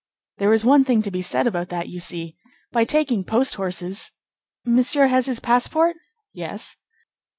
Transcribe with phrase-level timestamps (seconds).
[0.39, 2.35] "There is one thing to be said about that, you see,
[2.71, 5.95] by taking post horses—Monsieur has his passport?"
[6.33, 6.75] "Yes."